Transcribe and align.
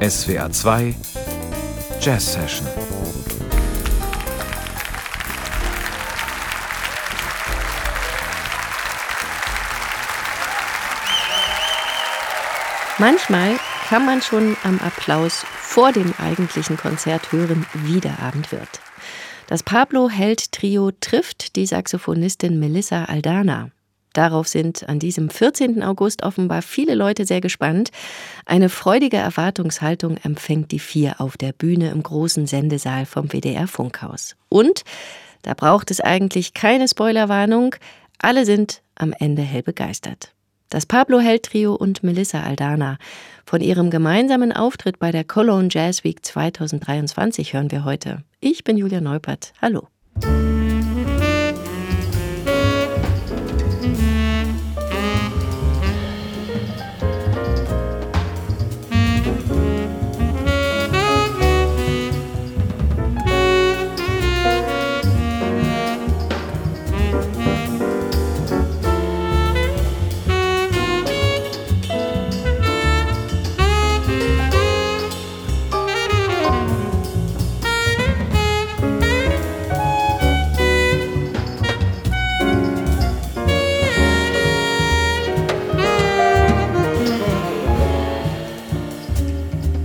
SWA 0.00 0.50
2 0.50 0.94
Jazz 2.00 2.32
Session. 2.32 2.66
Manchmal 12.98 13.56
kann 13.88 14.06
man 14.06 14.22
schon 14.22 14.56
am 14.62 14.78
Applaus 14.78 15.44
vor 15.60 15.92
dem 15.92 16.14
eigentlichen 16.18 16.78
Konzert 16.78 17.30
hören, 17.32 17.66
wie 17.74 18.00
der 18.00 18.20
Abend 18.20 18.52
wird. 18.52 18.80
Das 19.48 19.62
Pablo 19.62 20.08
Held 20.08 20.52
Trio 20.52 20.92
trifft 20.98 21.56
die 21.56 21.66
Saxophonistin 21.66 22.58
Melissa 22.58 23.04
Aldana. 23.04 23.70
Darauf 24.12 24.48
sind 24.48 24.88
an 24.88 24.98
diesem 24.98 25.30
14. 25.30 25.82
August 25.82 26.22
offenbar 26.22 26.62
viele 26.62 26.94
Leute 26.94 27.24
sehr 27.24 27.40
gespannt. 27.40 27.90
Eine 28.44 28.68
freudige 28.68 29.18
Erwartungshaltung 29.18 30.16
empfängt 30.16 30.72
die 30.72 30.78
vier 30.80 31.20
auf 31.20 31.36
der 31.36 31.52
Bühne 31.52 31.90
im 31.90 32.02
großen 32.02 32.46
Sendesaal 32.46 33.06
vom 33.06 33.32
WDR 33.32 33.68
Funkhaus. 33.68 34.36
Und, 34.48 34.82
da 35.42 35.54
braucht 35.54 35.90
es 35.90 36.00
eigentlich 36.00 36.54
keine 36.54 36.88
Spoilerwarnung, 36.88 37.76
alle 38.18 38.44
sind 38.44 38.82
am 38.94 39.14
Ende 39.18 39.42
hell 39.42 39.62
begeistert. 39.62 40.34
Das 40.68 40.86
Pablo 40.86 41.18
Held 41.18 41.44
Trio 41.44 41.74
und 41.74 42.04
Melissa 42.04 42.42
Aldana. 42.42 42.98
Von 43.44 43.60
ihrem 43.60 43.90
gemeinsamen 43.90 44.52
Auftritt 44.52 45.00
bei 45.00 45.10
der 45.10 45.24
Cologne 45.24 45.68
Jazz 45.68 46.04
Week 46.04 46.24
2023 46.24 47.54
hören 47.54 47.72
wir 47.72 47.84
heute. 47.84 48.22
Ich 48.38 48.62
bin 48.62 48.76
Julia 48.76 49.00
Neupert. 49.00 49.52
Hallo. 49.60 49.88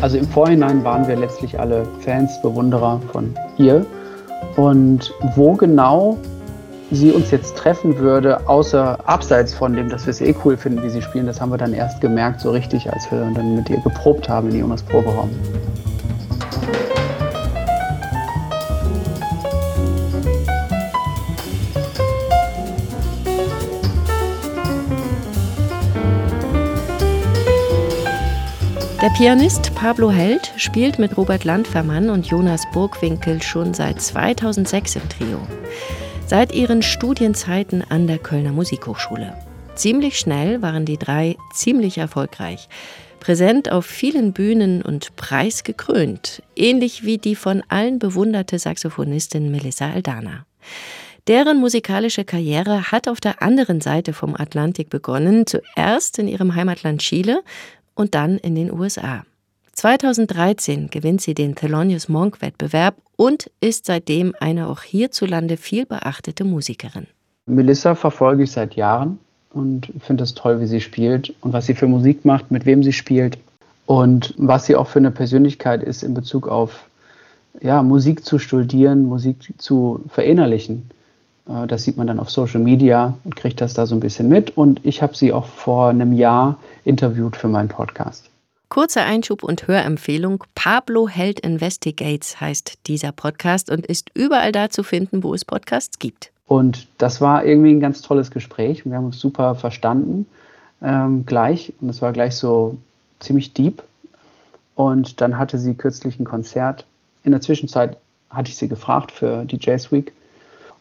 Also 0.06 0.20
im 0.20 0.28
Vorhinein 0.28 0.84
waren 0.84 1.08
wir 1.08 1.16
letztlich 1.16 1.60
alle 1.60 1.84
Fans, 2.02 2.40
Bewunderer 2.44 3.02
von 3.12 3.34
ihr. 3.58 3.88
Und 4.56 5.12
wo 5.34 5.54
genau 5.54 6.20
sie 6.92 7.12
uns 7.12 7.32
jetzt 7.32 7.58
treffen 7.58 7.98
würde, 7.98 8.48
außer 8.48 9.00
abseits 9.10 9.56
von 9.56 9.74
dem, 9.74 9.90
dass 9.90 10.06
wir 10.06 10.12
es 10.12 10.22
eh 10.22 10.36
cool 10.46 10.58
finden, 10.58 10.84
wie 10.84 10.92
sie 10.92 11.02
spielen, 11.02 11.26
das 11.26 11.42
haben 11.42 11.50
wir 11.50 11.58
dann 11.58 11.74
erst 11.74 12.02
gemerkt, 12.02 12.40
so 12.40 12.52
richtig, 12.52 12.94
als 12.94 13.10
wir 13.10 13.20
dann 13.34 13.56
mit 13.56 13.68
ihr 13.68 13.80
geprobt 13.80 14.30
haben 14.30 14.52
in 14.52 14.60
Jonas 14.60 14.84
Proberaum. 14.84 15.32
Pianist 29.16 29.74
Pablo 29.76 30.12
Held 30.12 30.52
spielt 30.58 31.00
mit 31.00 31.16
Robert 31.16 31.46
Landfermann 31.46 32.10
und 32.10 32.28
Jonas 32.28 32.64
Burgwinkel 32.74 33.42
schon 33.42 33.74
seit 33.74 34.02
2006 34.02 34.98
im 34.98 35.08
Trio. 35.08 35.40
Seit 36.28 36.54
ihren 36.54 36.82
Studienzeiten 36.82 37.82
an 37.88 38.08
der 38.08 38.18
Kölner 38.18 38.52
Musikhochschule. 38.52 39.34
Ziemlich 39.76 40.20
schnell 40.20 40.62
waren 40.62 40.84
die 40.84 40.98
drei 40.98 41.38
ziemlich 41.54 41.98
erfolgreich. 41.98 42.68
Präsent 43.22 43.72
auf 43.72 43.86
vielen 43.86 44.34
Bühnen 44.34 44.82
und 44.82 45.16
preisgekrönt, 45.16 46.44
ähnlich 46.58 47.06
wie 47.06 47.18
die 47.18 47.38
von 47.38 47.64
allen 47.70 48.00
bewunderte 48.00 48.60
Saxophonistin 48.60 49.50
Melissa 49.50 49.92
Aldana. 49.92 50.46
Deren 51.30 51.62
musikalische 51.62 52.26
Karriere 52.26 52.92
hat 52.92 53.08
auf 53.08 53.22
der 53.22 53.42
anderen 53.42 53.80
Seite 53.80 54.12
vom 54.12 54.36
Atlantik 54.36 54.90
begonnen, 54.90 55.48
zuerst 55.48 56.20
in 56.20 56.28
ihrem 56.28 56.54
Heimatland 56.54 57.00
Chile 57.00 57.44
und 57.96 58.14
dann 58.14 58.38
in 58.38 58.56
den 58.56 58.72
USA. 58.72 59.24
2013 59.74 60.90
gewinnt 60.90 61.22
sie 61.22 61.34
den 61.34 61.56
Thelonious 61.56 62.08
Monk 62.08 62.42
Wettbewerb 62.42 62.96
und 63.18 63.52
ist 63.60 63.86
seitdem 63.86 64.34
eine 64.40 64.68
auch 64.68 64.84
hierzulande 64.84 65.58
viel 65.58 65.86
beachtete 65.86 66.44
Musikerin. 66.46 67.08
Melissa 67.46 67.96
verfolge 67.96 68.44
ich 68.44 68.52
seit 68.52 68.76
Jahren 68.76 69.20
und 69.52 69.92
finde 70.00 70.24
es 70.24 70.34
toll, 70.34 70.62
wie 70.62 70.68
sie 70.68 70.82
spielt 70.82 71.34
und 71.42 71.54
was 71.54 71.66
sie 71.66 71.76
für 71.76 71.88
Musik 71.88 72.26
macht, 72.26 72.52
mit 72.52 72.66
wem 72.66 72.84
sie 72.84 72.94
spielt 72.94 73.38
und 73.86 74.34
was 74.38 74.66
sie 74.66 74.76
auch 74.76 74.88
für 74.88 75.00
eine 75.00 75.12
Persönlichkeit 75.12 75.84
ist 75.84 76.04
in 76.04 76.14
Bezug 76.14 76.48
auf 76.48 76.86
ja, 77.62 77.84
Musik 77.84 78.26
zu 78.26 78.40
studieren, 78.40 79.06
Musik 79.06 79.38
zu 79.58 80.04
verinnerlichen. 80.10 80.90
Äh, 81.48 81.68
das 81.68 81.84
sieht 81.84 81.98
man 81.98 82.08
dann 82.08 82.20
auf 82.20 82.30
Social 82.30 82.62
Media 82.62 83.18
und 83.24 83.36
kriegt 83.36 83.62
das 83.62 83.74
da 83.74 83.86
so 83.86 83.96
ein 83.96 84.00
bisschen 84.00 84.30
mit. 84.30 84.58
Und 84.58 84.82
ich 84.84 85.02
habe 85.02 85.16
sie 85.16 85.34
auch 85.34 85.46
vor 85.46 85.90
einem 85.90 86.14
Jahr 86.14 86.58
interviewt 86.84 87.36
für 87.36 87.48
meinen 87.48 87.70
Podcast. 87.70 88.30
Kurzer 88.70 89.04
Einschub 89.04 89.44
und 89.44 89.68
Hörempfehlung. 89.68 90.44
Pablo 90.56 91.08
Held 91.08 91.40
Investigates 91.40 92.42
heißt 92.42 92.88
dieser 92.88 93.12
Podcast 93.12 93.70
und 93.70 93.86
ist 93.86 94.10
überall 94.14 94.52
da 94.52 94.70
zu 94.70 94.84
finden, 94.84 95.24
wo 95.24 95.34
es 95.34 95.46
Podcasts 95.46 96.00
gibt. 96.00 96.32
Und 96.48 96.88
das 96.98 97.22
war 97.22 97.46
irgendwie 97.46 97.72
ein 97.72 97.80
ganz 97.80 98.02
tolles 98.02 98.32
Gespräch. 98.32 98.86
Wir 98.86 98.96
haben 98.96 99.06
uns 99.06 99.20
super 99.20 99.56
verstanden 99.56 100.26
ähm, 100.82 101.26
gleich. 101.26 101.74
Und 101.80 101.90
es 101.90 102.02
war 102.02 102.12
gleich 102.12 102.36
so 102.36 102.78
ziemlich 103.20 103.54
deep. 103.54 103.84
Und 104.76 105.22
dann 105.22 105.38
hatte 105.38 105.58
sie 105.58 105.76
kürzlich 105.76 106.20
ein 106.20 106.26
Konzert. 106.26 106.86
In 107.24 107.32
der 107.32 107.42
Zwischenzeit 107.42 107.98
hatte 108.30 108.50
ich 108.50 108.58
sie 108.58 108.68
gefragt 108.68 109.12
für 109.12 109.46
die 109.46 109.58
Jazz 109.60 109.92
Week 109.92 110.12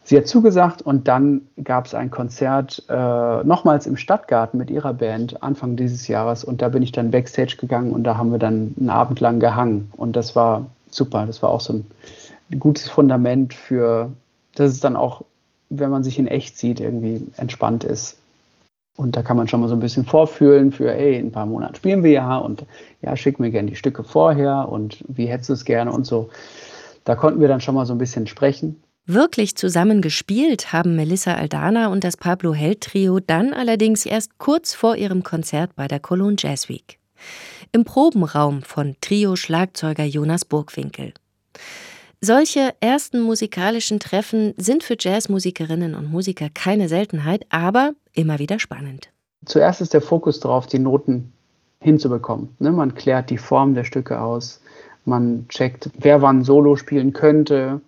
Sie 0.06 0.18
hat 0.18 0.26
zugesagt 0.26 0.82
und 0.82 1.08
dann 1.08 1.42
gab 1.62 1.86
es 1.86 1.94
ein 1.94 2.10
Konzert 2.10 2.82
äh, 2.90 2.92
nochmals 3.44 3.86
im 3.86 3.96
Stadtgarten 3.96 4.58
mit 4.58 4.70
ihrer 4.70 4.92
Band 4.92 5.42
Anfang 5.42 5.76
dieses 5.76 6.08
Jahres 6.08 6.44
und 6.44 6.60
da 6.60 6.68
bin 6.68 6.82
ich 6.82 6.92
dann 6.92 7.10
backstage 7.10 7.56
gegangen 7.58 7.92
und 7.92 8.04
da 8.04 8.18
haben 8.18 8.30
wir 8.30 8.38
dann 8.38 8.74
einen 8.78 8.90
Abend 8.90 9.20
lang 9.20 9.40
gehangen 9.40 9.90
und 9.96 10.14
das 10.14 10.36
war 10.36 10.66
super. 10.90 11.24
Das 11.26 11.42
war 11.42 11.48
auch 11.48 11.62
so 11.62 11.72
ein 11.72 12.60
gutes 12.60 12.88
Fundament 12.88 13.54
für, 13.54 14.12
dass 14.54 14.72
es 14.72 14.80
dann 14.80 14.94
auch, 14.94 15.22
wenn 15.70 15.90
man 15.90 16.04
sich 16.04 16.18
in 16.18 16.26
echt 16.26 16.58
sieht, 16.58 16.80
irgendwie 16.80 17.26
entspannt 17.38 17.82
ist. 17.82 18.18
Und 18.96 19.16
da 19.16 19.22
kann 19.22 19.38
man 19.38 19.48
schon 19.48 19.60
mal 19.60 19.68
so 19.68 19.74
ein 19.74 19.80
bisschen 19.80 20.04
vorfühlen 20.04 20.70
für, 20.70 20.94
ey, 20.94 21.18
in 21.18 21.28
ein 21.28 21.32
paar 21.32 21.46
Monaten 21.46 21.74
spielen 21.74 22.04
wir 22.04 22.12
ja 22.12 22.36
und 22.36 22.64
ja, 23.00 23.16
schick 23.16 23.40
mir 23.40 23.50
gerne 23.50 23.70
die 23.70 23.76
Stücke 23.76 24.04
vorher 24.04 24.68
und 24.68 25.02
wie 25.08 25.26
hättest 25.26 25.48
du 25.48 25.54
es 25.54 25.64
gerne 25.64 25.90
und 25.90 26.06
so. 26.06 26.28
Da 27.04 27.16
konnten 27.16 27.40
wir 27.40 27.48
dann 27.48 27.60
schon 27.60 27.74
mal 27.74 27.86
so 27.86 27.94
ein 27.94 27.98
bisschen 27.98 28.26
sprechen. 28.26 28.83
Wirklich 29.06 29.54
zusammen 29.54 30.00
gespielt 30.00 30.72
haben 30.72 30.96
Melissa 30.96 31.34
Aldana 31.34 31.88
und 31.88 32.04
das 32.04 32.16
Pablo 32.16 32.54
Held 32.54 32.80
Trio 32.80 33.20
dann 33.20 33.52
allerdings 33.52 34.06
erst 34.06 34.38
kurz 34.38 34.72
vor 34.72 34.96
ihrem 34.96 35.22
Konzert 35.22 35.76
bei 35.76 35.86
der 35.88 36.00
Cologne 36.00 36.36
Jazz 36.38 36.70
Week. 36.70 36.98
Im 37.72 37.84
Probenraum 37.84 38.62
von 38.62 38.96
Trio-Schlagzeuger 39.02 40.04
Jonas 40.04 40.46
Burgwinkel. 40.46 41.12
Solche 42.22 42.72
ersten 42.80 43.20
musikalischen 43.20 44.00
Treffen 44.00 44.54
sind 44.56 44.82
für 44.82 44.96
Jazzmusikerinnen 44.98 45.94
und 45.94 46.10
Musiker 46.10 46.48
keine 46.48 46.88
Seltenheit, 46.88 47.44
aber 47.50 47.92
immer 48.14 48.38
wieder 48.38 48.58
spannend. 48.58 49.10
Zuerst 49.44 49.82
ist 49.82 49.92
der 49.92 50.00
Fokus 50.00 50.40
darauf, 50.40 50.66
die 50.66 50.78
Noten 50.78 51.30
hinzubekommen. 51.80 52.56
Ne, 52.58 52.72
man 52.72 52.94
klärt 52.94 53.28
die 53.28 53.36
Form 53.36 53.74
der 53.74 53.84
Stücke 53.84 54.18
aus, 54.18 54.62
man 55.04 55.46
checkt, 55.50 55.90
wer 55.98 56.22
wann 56.22 56.42
Solo 56.42 56.76
spielen 56.76 57.12
könnte, 57.12 57.82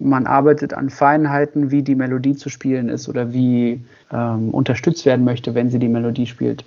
man 0.00 0.26
arbeitet 0.26 0.74
an 0.74 0.90
Feinheiten, 0.90 1.70
wie 1.70 1.82
die 1.82 1.94
Melodie 1.94 2.34
zu 2.34 2.48
spielen 2.48 2.88
ist 2.88 3.08
oder 3.08 3.32
wie 3.32 3.82
ähm, 4.12 4.50
unterstützt 4.50 5.06
werden 5.06 5.24
möchte, 5.24 5.54
wenn 5.54 5.70
sie 5.70 5.78
die 5.78 5.88
Melodie 5.88 6.26
spielt. 6.26 6.64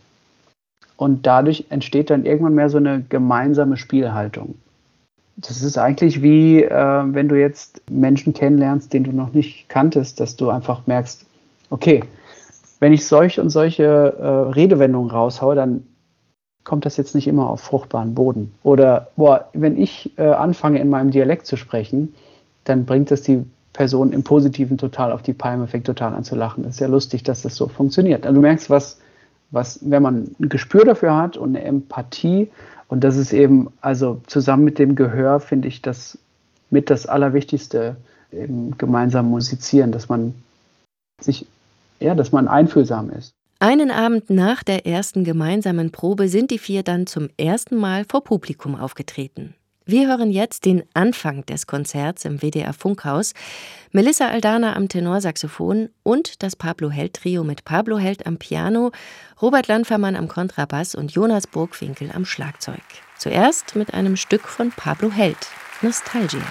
Und 0.96 1.26
dadurch 1.26 1.66
entsteht 1.70 2.10
dann 2.10 2.26
irgendwann 2.26 2.56
mehr 2.56 2.70
so 2.70 2.78
eine 2.78 3.04
gemeinsame 3.10 3.78
Spielhaltung. 3.78 4.56
Das 5.36 5.64
ist 5.64 5.78
eigentlich 5.78 6.22
wie, 6.22 6.64
äh, 6.64 7.04
wenn 7.06 7.28
du 7.28 7.40
jetzt 7.40 7.82
Menschen 7.90 8.34
kennenlernst, 8.34 8.94
den 8.94 9.04
du 9.04 9.12
noch 9.12 9.34
nicht 9.34 9.68
kanntest, 9.68 10.20
dass 10.20 10.36
du 10.36 10.50
einfach 10.50 10.86
merkst, 10.86 11.26
okay, 11.72 12.04
wenn 12.80 12.94
ich 12.94 13.08
solche 13.08 13.42
und 13.42 13.50
solche 13.50 13.84
äh, 13.84 14.52
Redewendungen 14.54 15.10
raushaue, 15.10 15.56
dann 15.56 15.88
kommt 16.64 16.86
das 16.86 16.98
jetzt 16.98 17.16
nicht 17.16 17.28
immer 17.28 17.50
auf 17.50 17.62
fruchtbaren 17.62 18.14
Boden. 18.14 18.54
Oder 18.62 19.08
boah, 19.16 19.50
wenn 19.54 19.82
ich 19.82 20.18
äh, 20.18 20.24
anfange, 20.24 20.80
in 20.80 20.90
meinem 20.90 21.12
Dialekt 21.12 21.46
zu 21.46 21.58
sprechen, 21.58 22.14
dann 22.64 22.86
bringt 22.86 23.12
das 23.12 23.22
die 23.22 23.44
Person 23.74 24.14
im 24.14 24.24
Positiven 24.24 24.78
total 24.78 25.12
auf 25.12 25.24
die 25.24 25.34
Palme, 25.34 25.68
fängt 25.68 25.86
total 25.86 26.14
an 26.14 26.24
zu 26.24 26.36
lachen. 26.36 26.64
Das 26.64 26.76
ist 26.76 26.80
ja 26.80 26.88
lustig, 26.88 27.24
dass 27.24 27.42
das 27.42 27.56
so 27.56 27.68
funktioniert. 27.68 28.26
Also 28.26 28.36
du 28.36 28.42
merkst, 28.42 28.70
was, 28.70 29.00
was, 29.52 29.80
wenn 29.82 30.04
man 30.04 30.36
ein 30.40 30.50
Gespür 30.50 30.86
dafür 30.86 31.18
hat 31.18 31.38
und 31.38 31.56
eine 31.56 31.66
Empathie, 31.66 32.50
und 32.88 33.04
das 33.04 33.18
ist 33.18 33.34
eben, 33.34 33.72
also 33.82 34.22
zusammen 34.28 34.64
mit 34.64 34.78
dem 34.78 34.96
Gehör, 34.96 35.40
finde 35.40 35.68
ich 35.68 35.82
das 35.82 36.20
mit 36.70 36.90
das 36.90 37.08
Allerwichtigste 37.08 37.96
im 38.32 38.78
gemeinsamen 38.78 39.30
Musizieren, 39.30 39.92
dass 39.92 40.10
man 40.10 40.36
sich, 41.22 41.48
ja, 42.00 42.14
dass 42.14 42.32
man 42.32 42.48
einfühlsam 42.48 43.10
ist. 43.10 43.34
Einen 43.60 43.92
Abend 43.92 44.30
nach 44.30 44.62
der 44.62 44.86
ersten 44.86 45.24
gemeinsamen 45.24 45.92
Probe 45.92 46.28
sind 46.28 46.52
die 46.52 46.58
vier 46.58 46.84
dann 46.84 47.08
zum 47.08 47.30
ersten 47.38 47.78
Mal 47.78 48.06
vor 48.08 48.24
Publikum 48.24 48.76
aufgetreten. 48.76 49.56
Wir 49.86 50.08
hören 50.08 50.32
jetzt 50.32 50.64
den 50.64 50.84
Anfang 50.94 51.46
des 51.46 51.68
Konzerts 51.68 52.24
im 52.24 52.42
WDR 52.42 52.72
Funkhaus. 52.72 53.34
Melissa 53.92 54.30
Aldana 54.30 54.78
am 54.78 54.88
Tenorsaxophon 54.88 55.90
und 56.04 56.42
das 56.42 56.56
Pablo 56.56 56.90
Held 56.90 57.16
Trio 57.16 57.44
mit 57.44 57.66
Pablo 57.66 57.98
Held 57.98 58.26
am 58.26 58.38
Piano, 58.38 58.92
Robert 59.42 59.68
Landfermann 59.68 60.16
am 60.16 60.30
Kontrabass 60.30 60.96
und 60.96 61.12
Jonas 61.12 61.48
Burgwinkel 61.48 62.12
am 62.14 62.24
Schlagzeug. 62.24 62.82
Zuerst 63.18 63.76
mit 63.76 63.94
einem 63.94 64.16
Stück 64.16 64.48
von 64.48 64.72
Pablo 64.72 65.12
Held, 65.12 65.50
Nostalgia. 65.82 66.42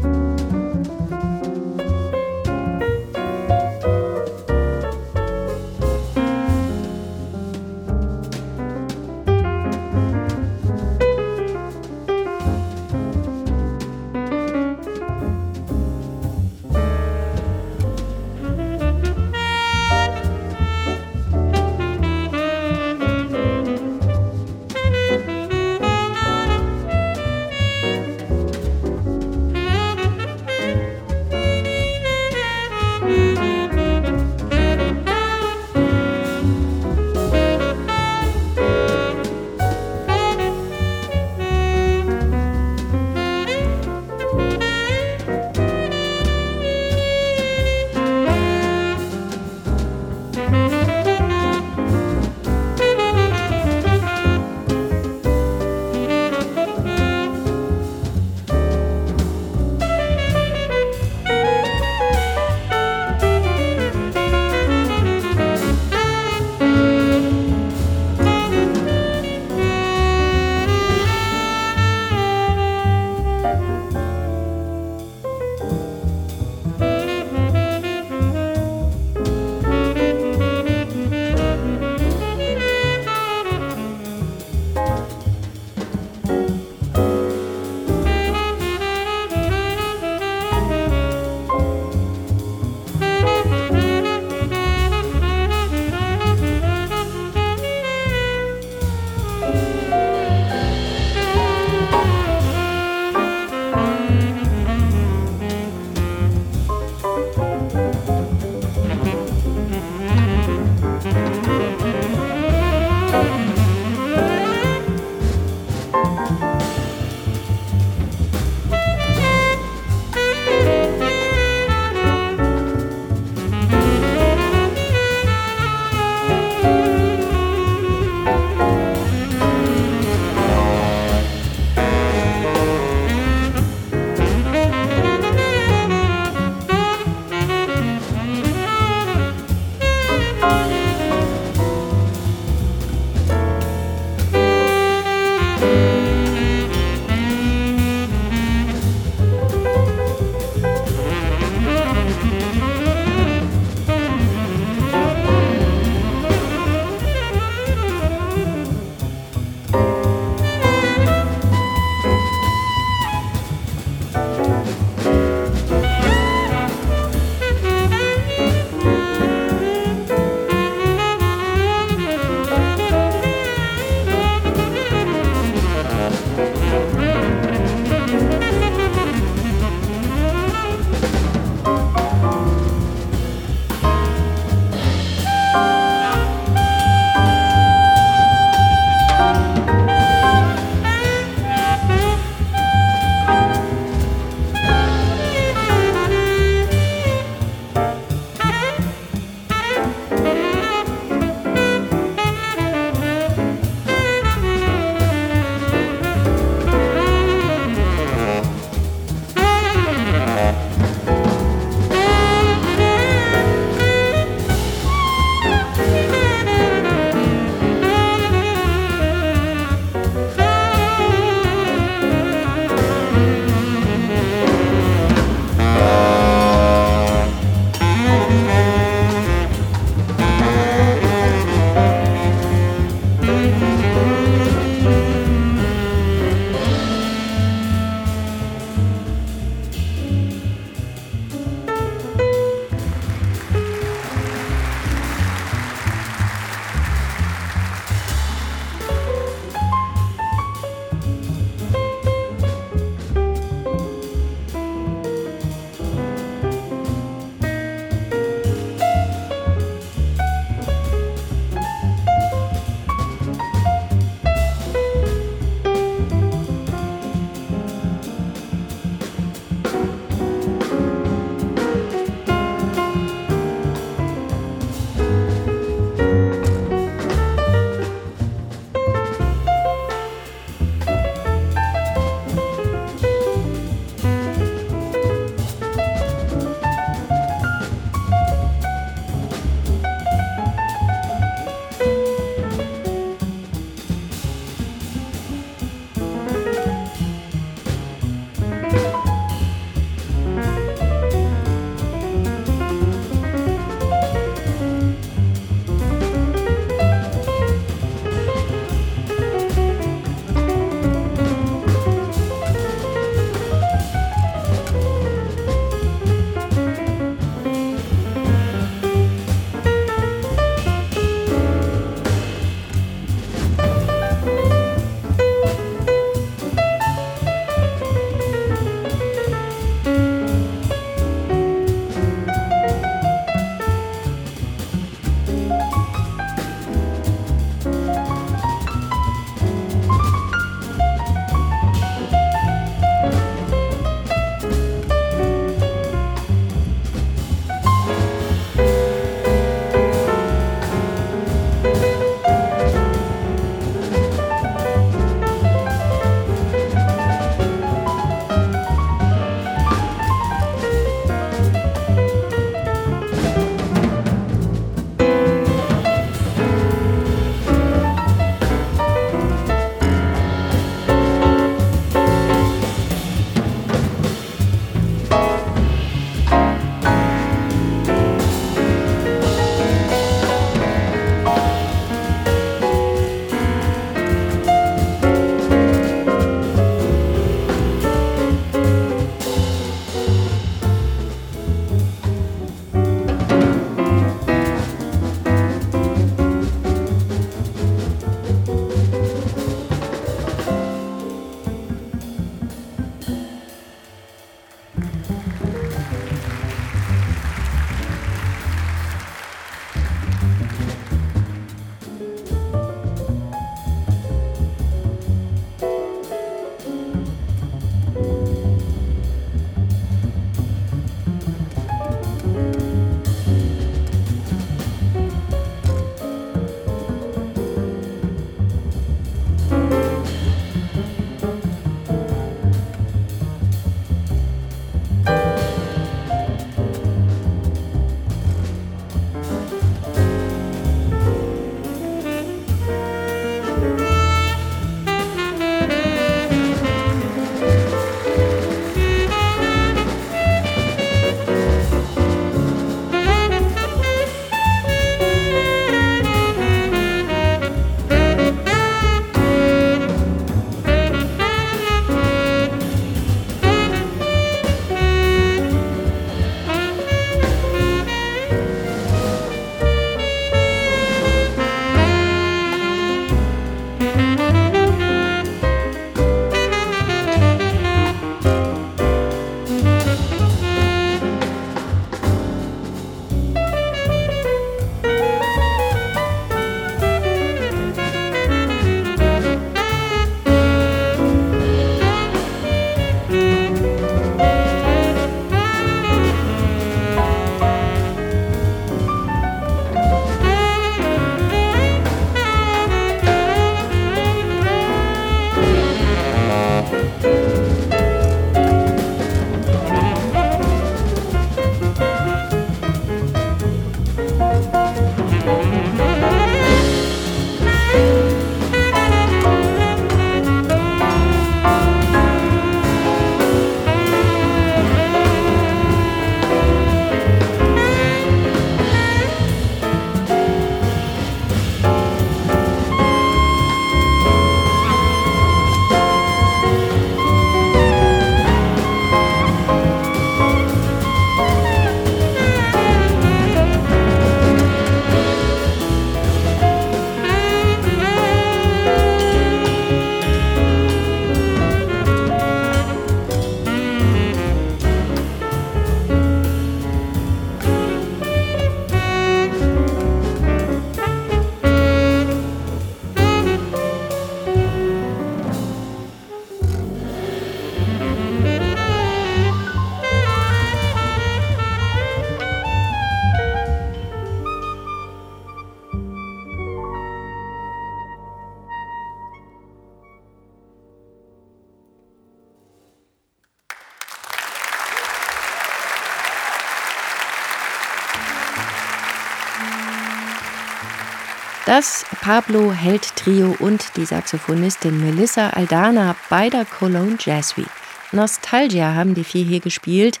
Das 591.46 591.86
Pablo 592.00 592.52
Held 592.52 592.96
Trio 592.96 593.36
und 593.38 593.76
die 593.76 593.84
Saxophonistin 593.84 594.84
Melissa 594.84 595.30
Aldana 595.30 595.94
bei 596.10 596.28
der 596.28 596.44
Cologne 596.44 596.96
Jazz 596.98 597.36
Week. 597.36 597.46
Nostalgia 597.92 598.74
haben 598.74 598.94
die 598.94 599.04
vier 599.04 599.24
hier 599.24 599.38
gespielt. 599.38 600.00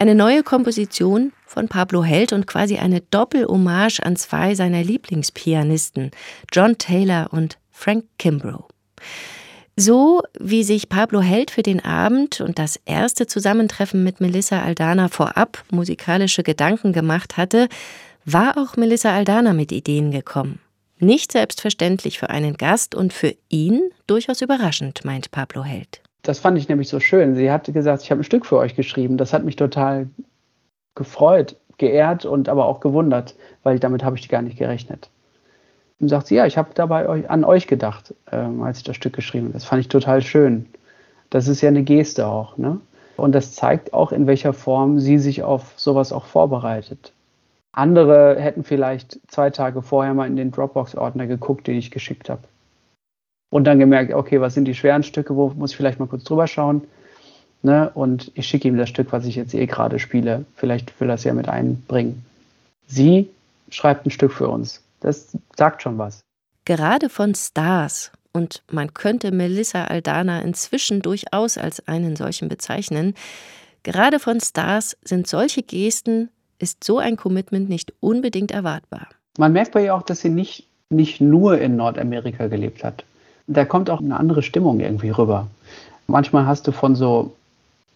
Eine 0.00 0.16
neue 0.16 0.42
Komposition 0.42 1.32
von 1.46 1.68
Pablo 1.68 2.02
Held 2.02 2.32
und 2.32 2.48
quasi 2.48 2.78
eine 2.78 3.02
Doppelhommage 3.02 4.00
an 4.02 4.16
zwei 4.16 4.56
seiner 4.56 4.82
Lieblingspianisten, 4.82 6.10
John 6.52 6.76
Taylor 6.76 7.28
und 7.30 7.56
Frank 7.70 8.06
Kimbrough. 8.18 8.64
So 9.76 10.22
wie 10.40 10.64
sich 10.64 10.88
Pablo 10.88 11.20
Held 11.20 11.52
für 11.52 11.62
den 11.62 11.84
Abend 11.84 12.40
und 12.40 12.58
das 12.58 12.80
erste 12.84 13.28
Zusammentreffen 13.28 14.02
mit 14.02 14.20
Melissa 14.20 14.62
Aldana 14.62 15.06
vorab 15.06 15.62
musikalische 15.70 16.42
Gedanken 16.42 16.92
gemacht 16.92 17.36
hatte, 17.36 17.68
war 18.24 18.58
auch 18.58 18.76
Melissa 18.76 19.14
Aldana 19.14 19.52
mit 19.52 19.70
Ideen 19.70 20.10
gekommen. 20.10 20.58
Nicht 21.04 21.32
selbstverständlich 21.32 22.18
für 22.18 22.30
einen 22.30 22.54
Gast 22.54 22.94
und 22.94 23.12
für 23.12 23.34
ihn 23.50 23.90
durchaus 24.06 24.40
überraschend, 24.40 25.04
meint 25.04 25.30
Pablo 25.30 25.62
Held. 25.62 26.00
Das 26.22 26.38
fand 26.38 26.56
ich 26.56 26.70
nämlich 26.70 26.88
so 26.88 26.98
schön. 26.98 27.34
Sie 27.34 27.50
hatte 27.50 27.72
gesagt, 27.72 28.02
ich 28.02 28.10
habe 28.10 28.22
ein 28.22 28.24
Stück 28.24 28.46
für 28.46 28.56
euch 28.56 28.74
geschrieben. 28.74 29.18
Das 29.18 29.34
hat 29.34 29.44
mich 29.44 29.56
total 29.56 30.08
gefreut, 30.94 31.56
geehrt 31.76 32.24
und 32.24 32.48
aber 32.48 32.64
auch 32.64 32.80
gewundert, 32.80 33.34
weil 33.64 33.78
damit 33.78 34.02
habe 34.02 34.16
ich 34.16 34.30
gar 34.30 34.40
nicht 34.40 34.56
gerechnet. 34.56 35.10
Und 36.00 36.08
sagt 36.08 36.28
sie, 36.28 36.36
ja, 36.36 36.46
ich 36.46 36.56
habe 36.56 36.70
dabei 36.74 37.06
euch, 37.06 37.28
an 37.28 37.44
euch 37.44 37.66
gedacht, 37.66 38.14
ähm, 38.32 38.62
als 38.62 38.78
ich 38.78 38.84
das 38.84 38.96
Stück 38.96 39.12
geschrieben 39.12 39.48
habe. 39.48 39.52
Das 39.52 39.66
fand 39.66 39.80
ich 39.80 39.88
total 39.88 40.22
schön. 40.22 40.64
Das 41.28 41.48
ist 41.48 41.60
ja 41.60 41.68
eine 41.68 41.82
Geste 41.82 42.26
auch. 42.26 42.56
Ne? 42.56 42.80
Und 43.18 43.32
das 43.32 43.52
zeigt 43.52 43.92
auch, 43.92 44.10
in 44.10 44.26
welcher 44.26 44.54
Form 44.54 45.00
sie 45.00 45.18
sich 45.18 45.42
auf 45.42 45.74
sowas 45.76 46.14
auch 46.14 46.24
vorbereitet. 46.24 47.12
Andere 47.76 48.40
hätten 48.40 48.62
vielleicht 48.62 49.18
zwei 49.26 49.50
Tage 49.50 49.82
vorher 49.82 50.14
mal 50.14 50.28
in 50.28 50.36
den 50.36 50.52
Dropbox-Ordner 50.52 51.26
geguckt, 51.26 51.66
den 51.66 51.76
ich 51.76 51.90
geschickt 51.90 52.30
habe. 52.30 52.42
Und 53.50 53.64
dann 53.64 53.78
gemerkt, 53.78 54.14
okay, 54.14 54.40
was 54.40 54.54
sind 54.54 54.66
die 54.66 54.74
schweren 54.74 55.02
Stücke, 55.02 55.34
wo 55.34 55.48
muss 55.50 55.72
ich 55.72 55.76
vielleicht 55.76 55.98
mal 55.98 56.06
kurz 56.06 56.24
drüber 56.24 56.46
schauen. 56.46 56.82
Ne? 57.62 57.90
Und 57.94 58.30
ich 58.34 58.46
schicke 58.46 58.68
ihm 58.68 58.76
das 58.76 58.88
Stück, 58.88 59.12
was 59.12 59.24
ich 59.26 59.34
jetzt 59.34 59.54
eh 59.54 59.66
gerade 59.66 59.98
spiele. 59.98 60.44
Vielleicht 60.54 61.00
will 61.00 61.08
er 61.08 61.16
es 61.16 61.24
ja 61.24 61.34
mit 61.34 61.48
einbringen. 61.48 62.24
Sie 62.86 63.28
schreibt 63.70 64.06
ein 64.06 64.10
Stück 64.10 64.32
für 64.32 64.48
uns. 64.48 64.82
Das 65.00 65.36
sagt 65.56 65.82
schon 65.82 65.98
was. 65.98 66.20
Gerade 66.64 67.08
von 67.08 67.34
Stars, 67.34 68.12
und 68.32 68.62
man 68.70 68.94
könnte 68.94 69.32
Melissa 69.32 69.84
Aldana 69.84 70.40
inzwischen 70.42 71.02
durchaus 71.02 71.58
als 71.58 71.86
einen 71.88 72.16
solchen 72.16 72.48
bezeichnen, 72.48 73.14
gerade 73.82 74.18
von 74.20 74.40
Stars 74.40 74.96
sind 75.04 75.26
solche 75.26 75.62
Gesten 75.62 76.30
ist 76.58 76.84
so 76.84 76.98
ein 76.98 77.16
Commitment 77.16 77.68
nicht 77.68 77.92
unbedingt 78.00 78.50
erwartbar. 78.50 79.08
Man 79.38 79.52
merkt 79.52 79.72
bei 79.72 79.84
ihr 79.84 79.94
auch, 79.94 80.02
dass 80.02 80.20
sie 80.20 80.28
nicht, 80.28 80.66
nicht 80.90 81.20
nur 81.20 81.58
in 81.58 81.76
Nordamerika 81.76 82.46
gelebt 82.46 82.84
hat. 82.84 83.04
Da 83.46 83.64
kommt 83.64 83.90
auch 83.90 84.00
eine 84.00 84.18
andere 84.18 84.42
Stimmung 84.42 84.80
irgendwie 84.80 85.10
rüber. 85.10 85.48
Manchmal 86.06 86.46
hast 86.46 86.66
du 86.66 86.72
von 86.72 86.94
so 86.94 87.34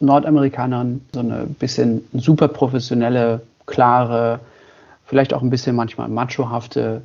Nordamerikanern 0.00 1.00
so 1.12 1.20
eine 1.20 1.46
bisschen 1.46 2.06
super 2.12 2.48
professionelle, 2.48 3.40
klare, 3.66 4.40
vielleicht 5.06 5.34
auch 5.34 5.42
ein 5.42 5.50
bisschen 5.50 5.74
manchmal 5.74 6.08
machohafte 6.08 7.02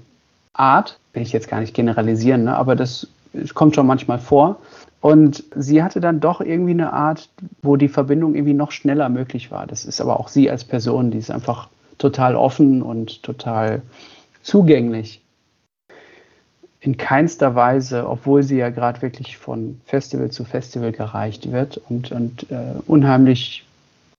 Art. 0.53 0.97
Will 1.13 1.23
ich 1.23 1.31
jetzt 1.31 1.47
gar 1.47 1.59
nicht 1.59 1.73
generalisieren, 1.73 2.45
ne? 2.45 2.55
aber 2.55 2.75
das 2.75 3.07
kommt 3.53 3.75
schon 3.75 3.87
manchmal 3.87 4.19
vor. 4.19 4.57
Und 5.03 5.43
sie 5.53 5.83
hatte 5.83 5.99
dann 5.99 6.21
doch 6.21 6.39
irgendwie 6.39 6.71
eine 6.71 6.93
Art, 6.93 7.27
wo 7.61 7.75
die 7.75 7.89
Verbindung 7.89 8.35
irgendwie 8.35 8.53
noch 8.53 8.71
schneller 8.71 9.09
möglich 9.09 9.51
war. 9.51 9.67
Das 9.67 9.83
ist 9.83 9.99
aber 9.99 10.17
auch 10.17 10.29
sie 10.29 10.49
als 10.49 10.63
Person, 10.63 11.11
die 11.11 11.17
ist 11.17 11.29
einfach 11.29 11.67
total 11.97 12.37
offen 12.37 12.81
und 12.81 13.21
total 13.21 13.81
zugänglich. 14.43 15.21
In 16.79 16.95
keinster 16.95 17.53
Weise, 17.53 18.07
obwohl 18.07 18.43
sie 18.43 18.55
ja 18.55 18.69
gerade 18.69 19.01
wirklich 19.01 19.35
von 19.37 19.81
Festival 19.83 20.31
zu 20.31 20.45
Festival 20.45 20.93
gereicht 20.93 21.51
wird 21.51 21.81
und, 21.89 22.13
und 22.13 22.49
äh, 22.49 22.75
unheimlich 22.87 23.65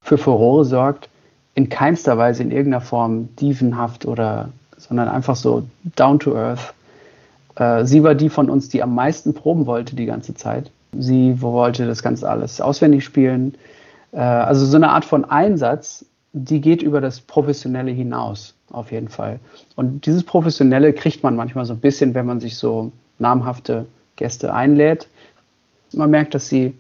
für 0.03 0.19
Furore 0.19 0.67
sorgt, 0.67 1.09
in 1.55 1.71
keinster 1.71 2.19
Weise 2.19 2.43
in 2.43 2.51
irgendeiner 2.51 2.83
Form 2.83 3.35
dievenhaft 3.37 4.05
oder, 4.05 4.51
sondern 4.77 5.09
einfach 5.09 5.37
so 5.37 5.67
down 5.97 6.19
to 6.19 6.37
earth 6.37 6.75
äh, 7.57 7.85
sie 7.85 8.03
war 8.03 8.15
die 8.15 8.29
von 8.29 8.51
uns, 8.51 8.69
die 8.69 8.83
am 8.83 8.95
meisten 8.95 9.35
proben 9.35 9.67
wollte 9.67 9.97
die 9.97 10.07
ganze 10.07 10.35
Zeit. 10.35 10.71
Sie 10.99 11.41
wollte 11.41 11.87
das 11.87 12.03
Ganze 12.03 12.29
alles 12.29 12.61
auswendig 12.61 13.05
spielen. 13.05 13.55
Äh, 14.13 14.19
also 14.19 14.67
so 14.67 14.77
eine 14.77 14.91
Art 14.91 15.05
von 15.05 15.25
Einsatz, 15.25 16.05
die 16.33 16.61
geht 16.61 16.83
über 16.83 17.01
das 17.01 17.21
Professionelle 17.21 17.91
hinaus, 17.93 18.55
auf 18.71 18.93
jeden 18.93 19.09
Fall. 19.09 19.39
Und 19.77 20.07
dieses 20.07 20.25
Professionelle 20.25 20.93
kriegt 20.93 21.23
man 21.23 21.37
manchmal 21.37 21.65
so 21.65 21.75
ein 21.75 21.81
bisschen, 21.81 22.15
wenn 22.15 22.27
man 22.27 22.41
sich 22.41 22.57
so 22.57 22.93
namhafte 23.19 23.87
Gäste 24.17 24.53
einlädt. 24.53 25.09
Man 25.93 26.11
merkt, 26.11 26.35
dass 26.35 26.49
sie 26.49 26.75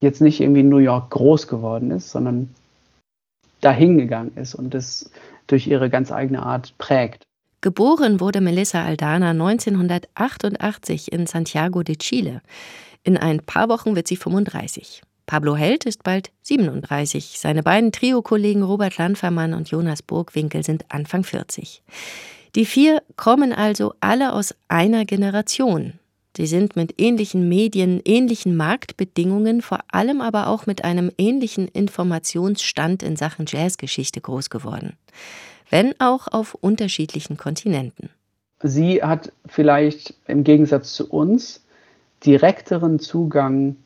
jetzt 0.00 0.20
nicht 0.20 0.40
irgendwie 0.40 0.60
in 0.60 0.68
New 0.68 0.78
York 0.78 1.10
groß 1.10 1.46
geworden 1.46 1.90
ist, 1.90 2.10
sondern 2.10 2.54
dahin 3.60 3.98
gegangen 3.98 4.32
ist 4.36 4.54
und 4.54 4.74
das 4.74 5.10
durch 5.46 5.66
ihre 5.66 5.90
ganz 5.90 6.10
eigene 6.10 6.42
Art 6.42 6.74
prägt. 6.78 7.22
Geboren 7.62 8.20
wurde 8.20 8.40
Melissa 8.40 8.82
Aldana 8.82 9.30
1988 9.32 11.12
in 11.12 11.26
Santiago 11.26 11.82
de 11.82 11.96
Chile. 11.96 12.40
In 13.02 13.18
ein 13.18 13.40
paar 13.40 13.68
Wochen 13.68 13.94
wird 13.94 14.08
sie 14.08 14.16
35. 14.16 15.02
Pablo 15.26 15.56
Held 15.56 15.84
ist 15.84 16.02
bald 16.02 16.30
37. 16.40 17.38
Seine 17.38 17.62
beiden 17.62 17.92
Trio-Kollegen 17.92 18.62
Robert 18.62 18.96
Landfermann 18.96 19.52
und 19.52 19.68
Jonas 19.68 20.00
Burgwinkel 20.00 20.64
sind 20.64 20.86
Anfang 20.88 21.22
40. 21.22 21.82
Die 22.54 22.64
vier 22.64 23.02
kommen 23.16 23.52
also 23.52 23.92
alle 24.00 24.32
aus 24.32 24.54
einer 24.68 25.04
Generation. 25.04 25.98
Sie 26.38 26.46
sind 26.46 26.76
mit 26.76 26.98
ähnlichen 26.98 27.46
Medien, 27.46 28.00
ähnlichen 28.06 28.56
Marktbedingungen, 28.56 29.60
vor 29.60 29.80
allem 29.88 30.22
aber 30.22 30.46
auch 30.46 30.64
mit 30.64 30.82
einem 30.82 31.12
ähnlichen 31.18 31.68
Informationsstand 31.68 33.02
in 33.02 33.16
Sachen 33.16 33.44
Jazzgeschichte 33.46 34.22
groß 34.22 34.48
geworden 34.48 34.96
wenn 35.70 35.94
auch 36.00 36.28
auf 36.28 36.54
unterschiedlichen 36.54 37.36
Kontinenten. 37.36 38.10
Sie 38.62 39.02
hat 39.02 39.32
vielleicht 39.46 40.14
im 40.26 40.44
Gegensatz 40.44 40.92
zu 40.92 41.08
uns 41.08 41.62
direkteren 42.26 43.00
Zugang 43.00 43.76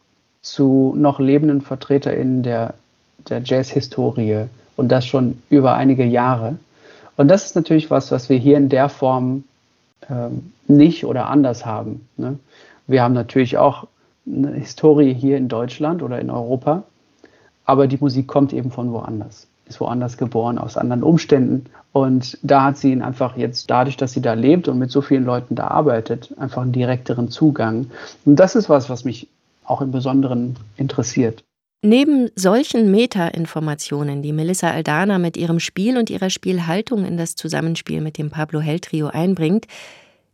zu 0.42 0.94
noch 0.96 1.20
lebenden 1.20 1.60
VertreterInnen 1.60 2.42
der, 2.42 2.74
der 3.28 3.42
Jazz-Historie 3.44 4.46
und 4.76 4.88
das 4.88 5.06
schon 5.06 5.40
über 5.48 5.74
einige 5.74 6.04
Jahre. 6.04 6.56
Und 7.16 7.28
das 7.28 7.44
ist 7.44 7.54
natürlich 7.54 7.90
was, 7.90 8.10
was 8.10 8.28
wir 8.28 8.36
hier 8.36 8.56
in 8.56 8.68
der 8.68 8.88
Form 8.88 9.44
ähm, 10.10 10.52
nicht 10.66 11.04
oder 11.04 11.28
anders 11.28 11.64
haben. 11.64 12.08
Ne? 12.16 12.38
Wir 12.88 13.02
haben 13.02 13.14
natürlich 13.14 13.56
auch 13.56 13.86
eine 14.26 14.52
Historie 14.54 15.14
hier 15.14 15.36
in 15.36 15.48
Deutschland 15.48 16.02
oder 16.02 16.18
in 16.18 16.30
Europa, 16.30 16.82
aber 17.64 17.86
die 17.86 17.98
Musik 17.98 18.26
kommt 18.26 18.52
eben 18.52 18.72
von 18.72 18.92
woanders 18.92 19.46
ist 19.66 19.80
woanders 19.80 20.16
geboren, 20.16 20.58
aus 20.58 20.76
anderen 20.76 21.02
Umständen. 21.02 21.66
Und 21.92 22.38
da 22.42 22.64
hat 22.64 22.76
sie 22.76 22.92
ihn 22.92 23.02
einfach 23.02 23.36
jetzt, 23.36 23.70
dadurch, 23.70 23.96
dass 23.96 24.12
sie 24.12 24.20
da 24.20 24.34
lebt 24.34 24.68
und 24.68 24.78
mit 24.78 24.90
so 24.90 25.00
vielen 25.00 25.24
Leuten 25.24 25.54
da 25.54 25.68
arbeitet, 25.68 26.34
einfach 26.38 26.62
einen 26.62 26.72
direkteren 26.72 27.28
Zugang. 27.28 27.86
Und 28.24 28.36
das 28.36 28.56
ist 28.56 28.68
was, 28.68 28.90
was 28.90 29.04
mich 29.04 29.28
auch 29.64 29.80
im 29.80 29.90
Besonderen 29.90 30.56
interessiert. 30.76 31.44
Neben 31.82 32.30
solchen 32.34 32.90
Meta-Informationen, 32.90 34.22
die 34.22 34.32
Melissa 34.32 34.70
Aldana 34.70 35.18
mit 35.18 35.36
ihrem 35.36 35.60
Spiel 35.60 35.98
und 35.98 36.08
ihrer 36.08 36.30
Spielhaltung 36.30 37.04
in 37.04 37.16
das 37.16 37.36
Zusammenspiel 37.36 38.00
mit 38.00 38.16
dem 38.16 38.30
Pablo 38.30 38.60
Hell 38.60 38.80
Trio 38.80 39.08
einbringt, 39.08 39.66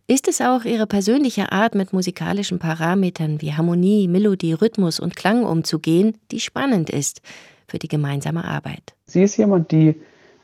ist 0.07 0.29
es 0.29 0.40
auch 0.40 0.64
ihre 0.64 0.87
persönliche 0.87 1.53
Art, 1.53 1.75
mit 1.75 1.93
musikalischen 1.93 2.59
Parametern 2.59 3.40
wie 3.40 3.53
Harmonie, 3.53 4.09
Melodie, 4.09 4.55
Rhythmus 4.55 4.99
und 4.99 5.14
Klang 5.14 5.45
umzugehen, 5.45 6.16
die 6.33 6.40
spannend 6.40 6.90
ist 6.90 7.21
für 7.70 7.78
die 7.78 7.88
gemeinsame 7.88 8.44
Arbeit. 8.44 8.83
Sie 9.06 9.22
ist 9.22 9.37
jemand, 9.37 9.70
die 9.70 9.94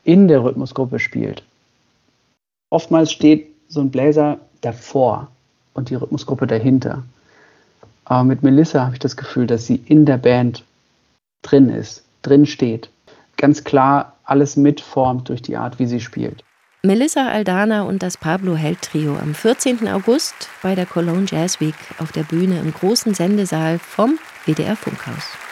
in 0.03 0.27
der 0.27 0.43
Rhythmusgruppe 0.43 0.99
spielt. 0.99 1.43
Oftmals 2.69 3.11
steht 3.11 3.47
so 3.67 3.81
ein 3.81 3.91
Bläser 3.91 4.39
davor 4.61 5.27
und 5.73 5.89
die 5.89 5.95
Rhythmusgruppe 5.95 6.47
dahinter. 6.47 7.03
Aber 8.05 8.23
mit 8.23 8.43
Melissa 8.43 8.85
habe 8.85 8.93
ich 8.93 8.99
das 8.99 9.17
Gefühl, 9.17 9.47
dass 9.47 9.65
sie 9.65 9.81
in 9.85 10.05
der 10.05 10.17
Band 10.17 10.63
drin 11.41 11.69
ist, 11.69 12.05
drin 12.21 12.45
steht. 12.45 12.89
Ganz 13.35 13.65
klar 13.65 14.15
alles 14.23 14.55
mitformt 14.55 15.27
durch 15.27 15.41
die 15.41 15.57
Art, 15.57 15.79
wie 15.79 15.85
sie 15.85 15.99
spielt. 15.99 16.43
Melissa 16.83 17.27
Aldana 17.27 17.81
und 17.81 18.01
das 18.01 18.17
Pablo 18.17 18.55
Held 18.55 18.81
Trio 18.81 19.17
am 19.17 19.35
14. 19.35 19.87
August 19.89 20.35
bei 20.61 20.75
der 20.75 20.85
Cologne 20.85 21.25
Jazz 21.29 21.59
Week 21.59 21.75
auf 21.99 22.13
der 22.13 22.23
Bühne 22.23 22.59
im 22.59 22.73
großen 22.73 23.13
Sendesaal 23.13 23.79
vom 23.79 24.17
WDR 24.45 24.77
Funkhaus. 24.77 25.46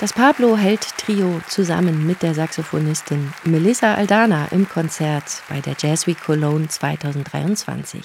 Das 0.00 0.14
Pablo 0.14 0.56
Held 0.56 0.80
Trio 0.96 1.42
zusammen 1.46 2.06
mit 2.06 2.22
der 2.22 2.32
Saxophonistin 2.32 3.34
Melissa 3.44 3.96
Aldana 3.96 4.46
im 4.50 4.66
Konzert 4.66 5.42
bei 5.50 5.60
der 5.60 5.74
Jazz 5.78 6.06
Week 6.06 6.16
Cologne 6.18 6.68
2023. 6.68 8.00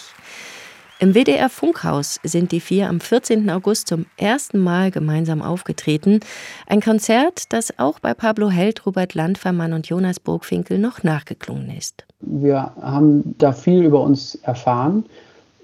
Im 0.99 1.15
WDR 1.15 1.47
Funkhaus 1.47 2.19
sind 2.21 2.51
die 2.51 2.59
vier 2.59 2.89
am 2.89 2.99
14. 2.99 3.49
August 3.49 3.87
zum 3.87 4.07
ersten 4.17 4.59
Mal 4.59 4.91
gemeinsam 4.91 5.41
aufgetreten. 5.41 6.19
Ein 6.67 6.81
Konzert, 6.81 7.53
das 7.53 7.79
auch 7.79 7.99
bei 7.99 8.13
Pablo 8.13 8.49
Held, 8.49 8.85
Robert 8.85 9.13
Landfermann 9.13 9.71
und 9.71 9.87
Jonas 9.87 10.19
Burgfinkel 10.19 10.79
noch 10.79 11.01
nachgeklungen 11.03 11.69
ist. 11.77 12.03
Wir 12.19 12.73
haben 12.81 13.35
da 13.37 13.53
viel 13.53 13.85
über 13.85 14.01
uns 14.01 14.35
erfahren 14.43 15.05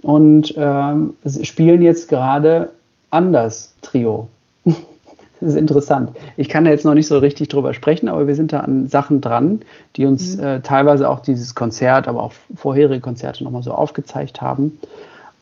und 0.01 0.55
äh, 0.55 1.43
spielen 1.43 1.81
jetzt 1.81 2.07
gerade 2.07 2.69
anders 3.09 3.73
Trio. 3.81 4.29
Das 5.41 5.49
ist 5.49 5.55
interessant. 5.57 6.11
Ich 6.37 6.49
kann 6.49 6.65
da 6.65 6.71
jetzt 6.71 6.85
noch 6.85 6.93
nicht 6.93 7.07
so 7.07 7.17
richtig 7.17 7.49
drüber 7.49 7.73
sprechen, 7.73 8.07
aber 8.07 8.27
wir 8.27 8.35
sind 8.35 8.53
da 8.53 8.61
an 8.61 8.87
Sachen 8.87 9.21
dran, 9.21 9.61
die 9.95 10.05
uns 10.05 10.37
mhm. 10.37 10.43
äh, 10.43 10.59
teilweise 10.61 11.09
auch 11.09 11.19
dieses 11.19 11.55
Konzert, 11.55 12.07
aber 12.07 12.21
auch 12.23 12.33
vorherige 12.55 13.01
Konzerte 13.01 13.43
nochmal 13.43 13.63
so 13.63 13.73
aufgezeigt 13.73 14.39
haben. 14.39 14.79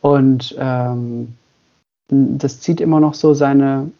Und 0.00 0.56
ähm, 0.58 1.34
das 2.08 2.60
zieht 2.60 2.80
immer 2.80 2.98
noch 2.98 3.14
so 3.14 3.34
seine 3.34 3.90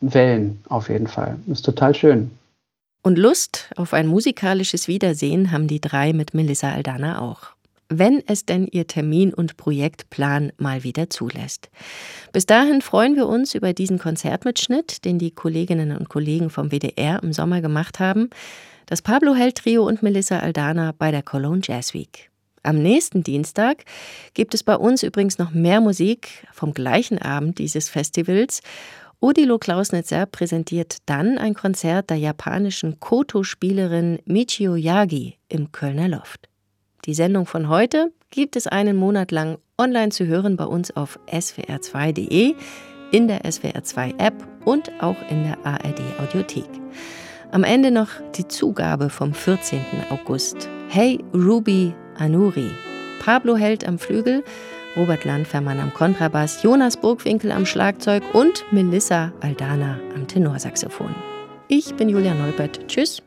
Wellen 0.00 0.60
auf 0.68 0.88
jeden 0.88 1.06
Fall. 1.06 1.36
Ist 1.46 1.64
total 1.64 1.94
schön. 1.94 2.30
Und 3.02 3.16
Lust 3.16 3.70
auf 3.76 3.94
ein 3.94 4.08
musikalisches 4.08 4.88
Wiedersehen 4.88 5.52
haben 5.52 5.68
die 5.68 5.80
drei 5.80 6.12
mit 6.12 6.34
Melissa 6.34 6.72
Aldana 6.72 7.20
auch. 7.20 7.55
Wenn 7.88 8.22
es 8.26 8.44
denn 8.44 8.66
ihr 8.66 8.86
Termin- 8.86 9.32
und 9.32 9.56
Projektplan 9.56 10.52
mal 10.58 10.82
wieder 10.82 11.08
zulässt. 11.08 11.70
Bis 12.32 12.44
dahin 12.44 12.82
freuen 12.82 13.14
wir 13.14 13.28
uns 13.28 13.54
über 13.54 13.72
diesen 13.72 13.98
Konzertmitschnitt, 13.98 15.04
den 15.04 15.18
die 15.18 15.30
Kolleginnen 15.30 15.96
und 15.96 16.08
Kollegen 16.08 16.50
vom 16.50 16.72
WDR 16.72 17.22
im 17.22 17.32
Sommer 17.32 17.60
gemacht 17.60 18.00
haben. 18.00 18.30
Das 18.86 19.02
Pablo 19.02 19.34
Hell 19.34 19.52
Trio 19.52 19.86
und 19.86 20.02
Melissa 20.02 20.40
Aldana 20.40 20.92
bei 20.96 21.10
der 21.10 21.22
Cologne 21.22 21.60
Jazz 21.62 21.94
Week. 21.94 22.30
Am 22.64 22.82
nächsten 22.82 23.22
Dienstag 23.22 23.84
gibt 24.34 24.52
es 24.52 24.64
bei 24.64 24.74
uns 24.74 25.04
übrigens 25.04 25.38
noch 25.38 25.52
mehr 25.52 25.80
Musik 25.80 26.48
vom 26.52 26.74
gleichen 26.74 27.18
Abend 27.22 27.58
dieses 27.60 27.88
Festivals. 27.88 28.60
Odilo 29.20 29.58
Klausnitzer 29.58 30.26
präsentiert 30.26 30.98
dann 31.06 31.38
ein 31.38 31.54
Konzert 31.54 32.10
der 32.10 32.16
japanischen 32.16 32.98
Koto-Spielerin 32.98 34.18
Michio 34.24 34.74
Yagi 34.74 35.38
im 35.48 35.70
Kölner 35.70 36.08
Loft. 36.08 36.48
Die 37.06 37.14
Sendung 37.14 37.46
von 37.46 37.68
heute 37.68 38.12
gibt 38.30 38.56
es 38.56 38.66
einen 38.66 38.96
Monat 38.96 39.30
lang 39.30 39.58
online 39.78 40.08
zu 40.08 40.26
hören 40.26 40.56
bei 40.56 40.64
uns 40.64 40.94
auf 40.96 41.20
swr2.de, 41.30 42.54
in 43.12 43.28
der 43.28 43.42
SWR2-App 43.42 44.34
und 44.64 44.90
auch 45.00 45.16
in 45.30 45.44
der 45.44 45.64
ARD-Audiothek. 45.64 46.68
Am 47.52 47.62
Ende 47.62 47.92
noch 47.92 48.08
die 48.34 48.48
Zugabe 48.48 49.08
vom 49.08 49.32
14. 49.32 49.80
August. 50.10 50.68
Hey 50.88 51.20
Ruby 51.32 51.94
Anuri, 52.16 52.70
Pablo 53.24 53.56
Held 53.56 53.86
am 53.86 54.00
Flügel, 54.00 54.42
Robert 54.96 55.24
Landfermann 55.24 55.78
am 55.78 55.94
Kontrabass, 55.94 56.64
Jonas 56.64 56.96
Burgwinkel 56.96 57.52
am 57.52 57.66
Schlagzeug 57.66 58.24
und 58.34 58.64
Melissa 58.72 59.32
Aldana 59.42 60.00
am 60.16 60.26
Tenorsaxophon. 60.26 61.14
Ich 61.68 61.94
bin 61.94 62.08
Julia 62.08 62.34
Neubert. 62.34 62.88
Tschüss. 62.88 63.22